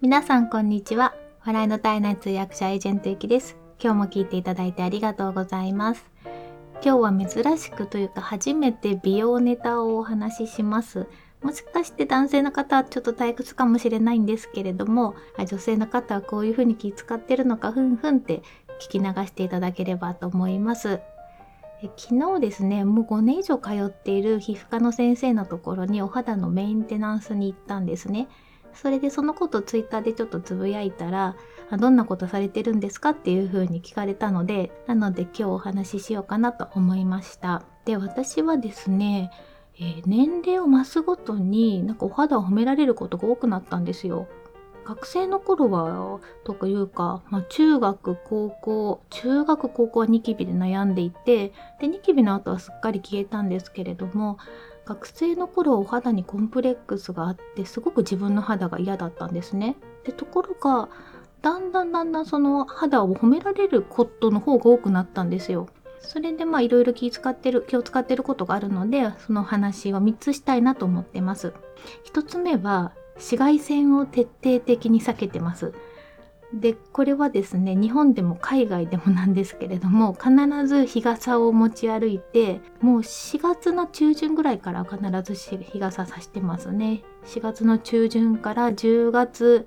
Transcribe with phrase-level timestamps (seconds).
[0.00, 1.12] 皆さんこんにちは。
[1.44, 3.56] 笑いの体内通訳者エージェントゆきです。
[3.82, 6.08] 今日も聞いていただいてありがとうございます。
[6.84, 11.08] 今日は珍しくというか初めて美容ネタをお話しします。
[11.42, 18.42] もしかして男性の方はちょっと退屈かもしれないんですけれども、女性の方はこういう風に気遣ってるのかふんふんって
[18.80, 21.00] 聞き流していただければと思います。
[21.96, 28.28] 昨日ですね、もう5年以上通っている皮膚科の先生のところにお肌のメンテナンスに行ったんですね。
[28.74, 31.36] それでそのことをツイッターでちょっとつぶやいたら、
[31.78, 37.64] どんなことされてるんですかっていう風に聞かれたので、なので今日お話ししようかなと思いました。
[37.84, 39.30] で、私はですね、
[39.80, 44.26] えー、年齢を増すごとになんかお肌を褒められることが多くなったんですよ。
[44.88, 54.38] 学生の頃は、とかいうか、まあ、中学、高校、中学、高校はニキビで悩んでいて、で、ニキビの後はすっかり消えたんですけれども、
[54.88, 59.76] 学生の頃お肌にコンプレックスがあってすごく自分の肌が嫌だったんですね。
[60.04, 60.88] でところが
[61.42, 65.68] だんだんだんだんその肌を褒められることの方が多くなったんですよ。
[66.00, 71.52] それでまあいろいろ気使ってる気を使ってることがあるのでその話を3つしたいなと思ってます。
[72.10, 75.74] 1つ目は紫外線を徹底的に避けてます。
[76.52, 87.02] でこれはですね日本でも海外でもなんですけれども必ず日傘を持ち歩いてもう4月の中旬ぐらいから必ず日傘さしてますね。
[87.26, 89.66] 4月の中旬から10月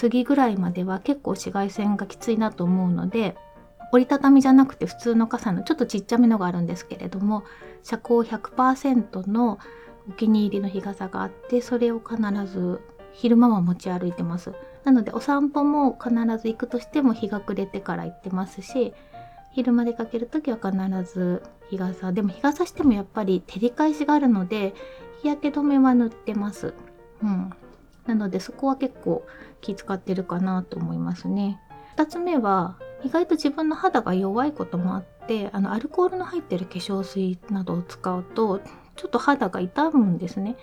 [0.00, 3.36] 過ぎぐらいまでは結構紫外線がきついなと思うので
[3.92, 7.44] 折りたたみじゃなくて普通の傘のちょっとちっちゃめのがあるんですけれども
[7.82, 9.58] 遮光100%の
[10.08, 12.80] お気に入りの日傘があってそれを必ず
[13.16, 14.52] 昼間は持ち歩いてます。
[14.84, 18.94] なのでお散歩も必ず行くとしても日が暮れてから行ってますし
[19.50, 24.74] 昼間出かける時は必ず日傘でも日傘してもやっぱり照り返しがあるので
[25.22, 26.74] 日焼け止めは塗ってます。
[27.22, 27.50] うん、
[28.06, 29.26] なのでそこは結構
[29.60, 31.60] 気使ってるかなと思いますね。
[31.96, 38.60] 2つ目は意外と自分の肌が弱いこともあってあのアルコールの入ってる化粧水などを使うと
[38.94, 40.56] ちょっと肌が傷むんですね。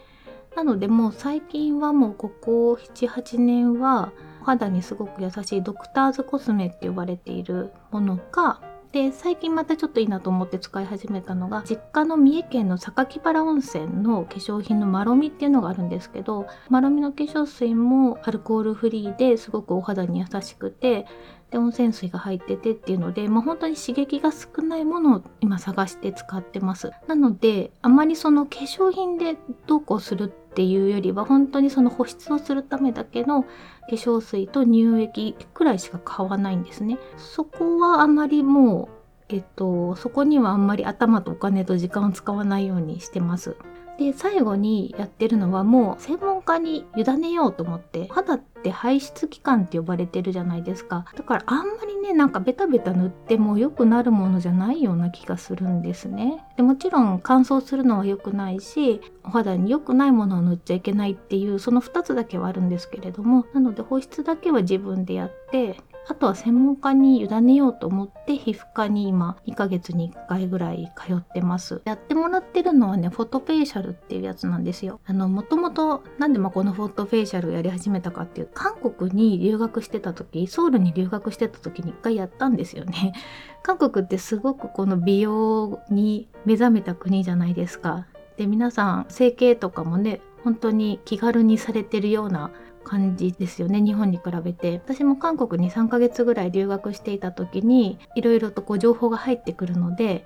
[0.56, 8.62] なのでもう最近はもうここ78年はお肌にすごく優しいドクターズコスメって呼ばれているものか
[8.94, 21.08] で最近またちょっといいなと思って使い始めたのが実家の三重県の榊原温泉の化粧品のマロミっていうのがあるんですけどマロミの化粧水もアルコールフリーですごくお肌に優しくて
[21.53, 26.91] で温泉水が入っててっていうので、まあ、本当に刺激が少ないものを今探して使ってます。
[27.08, 29.38] なのであまりその化粧品で
[29.68, 33.50] どうこうするっていうよりは本当にその保湿をするためだけの化
[33.90, 37.00] 粧水と乳液くらいしか買わないんですね。
[37.18, 43.56] そこはあまりもうえっと、そこにはあんまり頭とお金と時間を使わないようにしてます。
[43.98, 51.06] で最後にやってるのはもう専門家に委ねようと思って肌って排出器官って呼ばれてるじゃないですか。
[51.16, 56.44] だからあんまりねなんかベタベタ塗っても良くなるものじゃないような気がするんですね。
[56.58, 63.46] でもちろん乾燥するのは良くないしお肌に良くないものを塗っちゃいけないっていうその2つだけはあるんですけれども。
[63.53, 65.78] なので保湿だけは自分でやって
[66.09, 71.81] あとは専門家に委ねようと思って皮膚科に今2ヶ月に1回ぐらい通ってます。
[71.86, 75.00] やってもらってるのはね、フォトフェイシャルっていうやつなんですよ。
[75.06, 83.14] あの、もともとなんでまこのフォトフェイシャルをやり始めたかっていう、韓国に留学してた時、ソウルに留学してた時に1回やったんですよね。
[83.64, 88.08] 韓国ってすごくこの美容に目覚めた国じゃないですか。
[88.35, 92.52] で、皆さん整形とかもね、本当に気軽にされてるような
[92.84, 94.74] 感じですよね日本に比べて。
[94.74, 100.26] 私も韓国に3ヶ月ぐらい留学していた時にいろいろとこう情報が入ってくるので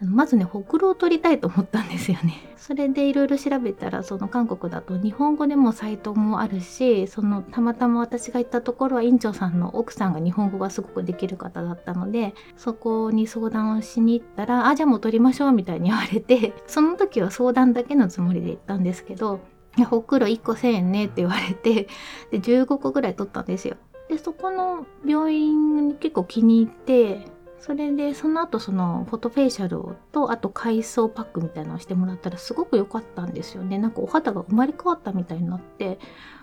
[0.00, 2.34] まずねほくろを取りたいと思ったんですよね。
[2.56, 19.40] それでいろいろ調べたらその韓国だと日本語でもサイトもあるしそのたまたま私が行ったところは院長さんの奥さんが日本語がすごくできる方だったのでそこに相談をしに行ったら「あじゃあもう取りましょう」みたいに言われてその時は相談だけのつもりで行ったんですけど
[19.82, 21.88] ほくろ1個1000円ねって言われて
[22.30, 23.76] で15個ぐらい取ったんですよ。
[24.08, 27.26] でそこの病院に結構気に入って
[27.64, 33.78] それでその後そのフォトフェイシャルとあと海藻パックみたいなのをしてもらったらすごく良かったんですよね。
[33.78, 35.98] なんかお肌が生まれ変わったみたいになって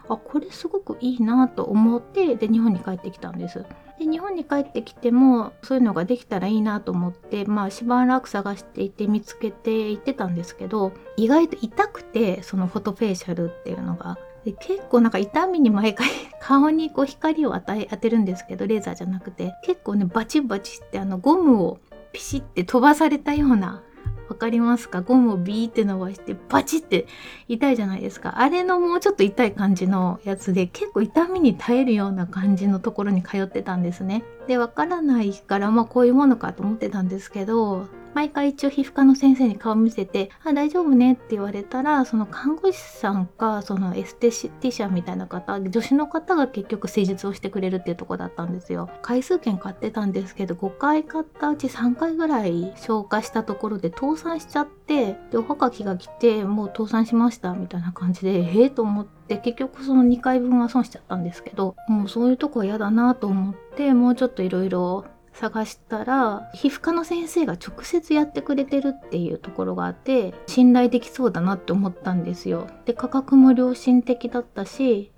[0.09, 3.63] あこれすごくいいなと思ってで日本に帰ってきたんです。
[3.99, 14.17] で日本に帰ってきてもそういうのができたらいいなと思ってまあしばらく探していて見つけていってたんですけど意外と痛くてそのフォトフェイシャルっていうのが。
[14.45, 16.07] で結構なんか痛みに毎回
[16.41, 21.79] 顔にこう光を与え当てるんですけどレーザーじゃなくて結構ねバチバチってあのゴムを
[22.11, 23.83] ピシッて飛ばされたような
[24.27, 25.01] わかりますか？
[25.01, 27.05] ゴムをビーって伸ばしてバチって
[27.49, 28.35] 痛いじゃないですか。
[28.37, 34.23] あれのもうちょっと痛い感じのやつで結構痛みに耐えるような感じのところに通ってたんですね。
[34.47, 48.89] で、わからないからまあこういうものかと思ってたんですけど、毎回一応皮膚科の先生に顔見せて「あ大丈夫ね」って言われたらその看護師さんかそのエステティシャンみたいな方助手の方が結局施術をしてくれるっていうとこだったんですよ。
[49.01, 72.67] 回数券買ってたんですけど5回買ったうち3回ぐらい消化したところで倒産しちゃってでおはがきが来てもう倒産しましたみたいな感じでええー、と思って結局その2回分は損しちゃったんですけどもうそういうとこは嫌だなと思ってもうちょっといろいろ探したら皮膚科の先生が直接やってくれてるっていうところがあって信頼できそうだなって思ったんですよ。
[72.85, 75.11] で価格も良心的だったし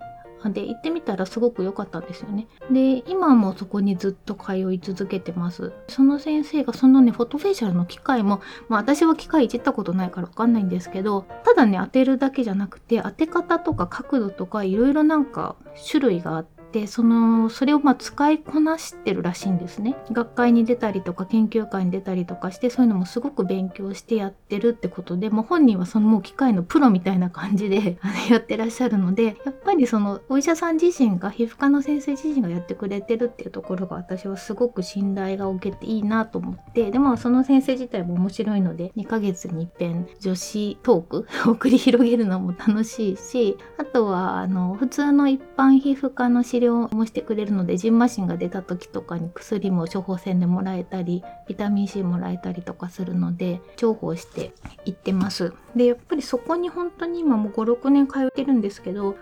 [0.50, 2.46] で行ってみたらすごく良かったんですよね。
[2.70, 5.72] で今もそこにずっと通い続けてます。
[5.88, 15.56] その先生がそのねフォトフェイシャルの機械も、まあ、私は機械いじったことないから分かんないんですけどただね当てるだけじゃなくて当て方とか角度とかいろいろなんか
[15.90, 16.53] 種類があって。
[16.74, 19.94] でそのそれをまあ使いこなしてるらしいんですね。
[20.10, 27.96] 学会に出たりとか研究会に出たりとかしてそういうのもすごく勉強してやってるってことでもう本人はそのもう機械のプロみたいな感じで
[28.28, 41.16] やってらっしゃるのでやっぱりそのお医者さん自身が皮膚科の先生自身がやってくれてるっていうところが私はすごく信頼が受けていいなと思ってでもその先生自体も面白いので2ヶ月に一遍女子トーク
[41.48, 54.52] を繰り広げるのも楽しいしあとはあの普通の一般皮膚科の資料療もしてくれるのでジンマシンが出た時とかに薬も処方箋でもらえたりビタミン C もらえたりとかするので重宝して
[54.84, 59.16] 行ってますでやっぱりそこに本当に今もう56年通ってるんですけど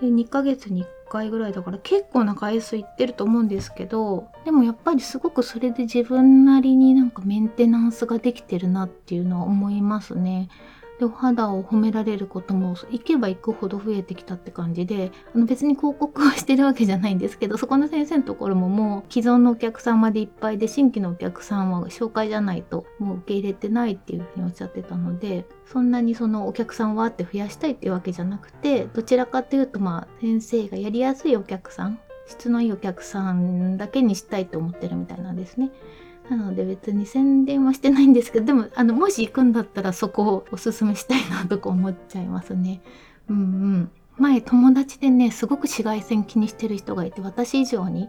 [0.00, 10.48] 2ヶ月に1回ぐらいだから結構な回数行ってると思うんですけどでもやっぱりすごくそれで自分なりになんかメンテナンスができてるなっていうのは思いますね。
[11.02, 35.70] でお肌を褒められることも行けば行くほど増えてきたって感じであの別に広告はしてるわけじゃないんですけどそこの先生のところももう既存のお客さんまでいっぱいで新規のお客さんは紹介じゃないともう受け入れてないっていうふうにおっしゃってたのでそんなにそのお客さんはって増やしたいっていうわけじゃなくてどちらかというとまあ先生がやりやすいお客さん質のいいお客さんだけにしたいと思ってるみたいなんですね。
[36.36, 42.80] なので別に宣伝はしてないんですけど、でも、あの、もし行くんだったらそこをおすすめしたいなとか思っちゃいますね。
[43.28, 43.90] うんうん。
[44.18, 48.08] 前友達でね、すごく紫外線気にしてる人がいて、私以上に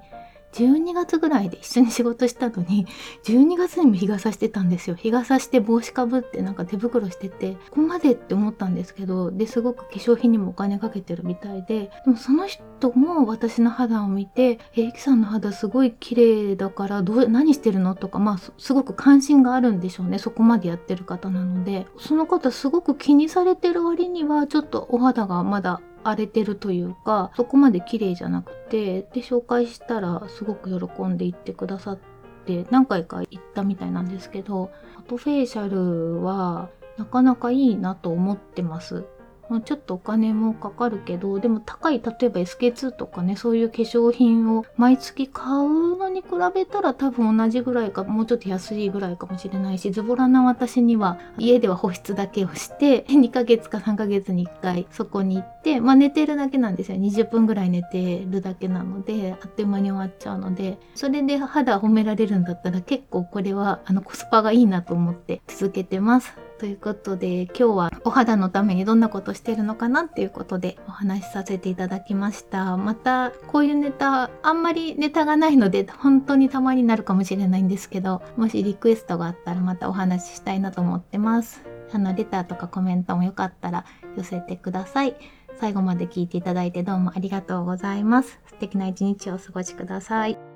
[0.53, 2.85] 12月ぐらいで一緒に仕事したのに、
[3.25, 4.95] 12月にも日傘してたんですよ。
[4.95, 20.19] 日傘して帽子かぶってなんか手袋してて、ここまでって思ったんですけど、で、すごく化粧品にもお金かけてるみたいで、でもその人も私の肌を見て、え、ゆきさんの肌すごい綺麗だから、どう、何してるのとか、まあ、すごく関心があるんでしょうね。
[20.19, 31.99] そこまでやってる方なので、その方すごく気にされてる割には、ちょっとお肌がまだ荒れてるというかそこまで綺麗じゃなくてで紹介したらすごく喜んでいってくださっ
[32.45, 39.05] て何回か行ったみたいなんですけどフォトフェイシャルはなかなかいいなと思ってます。
[39.53, 56.97] まあ、ちょっとお金もかかるけど、でも高い、例えば SK2 とかね、そういう化粧品を毎月買うのに比べたら多分同じぐらいか、もうちょっと安いぐらいかもしれないし、ズボラな私には家では保湿だけをして、2ヶ月か3ヶ月に1回そこに行って、まあ寝てるだけなんですよ。
[56.97, 66.33] 20分ぐらい寝てるだけなので、あっという間に終わっちゃうので、それで肌褒められるんだったら結構これはあのコスパがいいなと思って続けてます。
[66.63, 72.77] ということで今日はお肌のためにどんなことしてるのかなっていうことでお話しさせていただきました。
[72.77, 81.65] またこういうネタあんまりネタがないので本当にたまになるかもしれないんですけどもしリクエストがあったらまたお話ししたいなと思ってます。
[81.91, 83.83] あのレターとかコメントもよかったら
[84.15, 85.17] 寄せてください。
[85.59, 88.39] 最後まで聞いていただいてどうもありがとうございます。
[88.47, 90.52] 素敵な一日をお過ごしください。